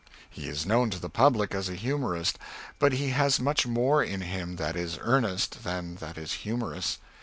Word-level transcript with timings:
He 0.31 0.47
is 0.49 0.65
known 0.65 0.89
to 0.89 0.99
the 0.99 1.11
public 1.11 1.53
as 1.53 1.69
a 1.69 1.75
humorist, 1.75 2.39
but 2.79 2.93
he 2.93 3.09
has 3.09 3.39
much 3.39 3.67
more 3.67 4.03
in 4.03 4.21
him 4.21 4.55
that 4.55 4.75
is 4.75 4.97
earnest 4.99 5.63
than 5.63 5.97
that 5.97 6.17
is 6.17 6.33
humorous. 6.41 6.97